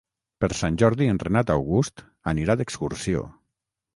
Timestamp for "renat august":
1.25-2.03